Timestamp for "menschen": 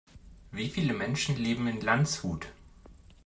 0.95-1.37